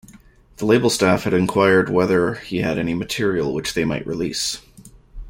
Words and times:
The 0.57 0.65
label 0.65 0.89
staff 0.89 1.25
had 1.25 1.33
enquired 1.35 1.87
whether 1.87 2.33
he 2.33 2.57
had 2.57 2.79
any 2.79 2.95
material 2.95 3.53
which 3.53 3.75
they 3.75 3.85
might 3.85 4.07
release. 4.07 4.59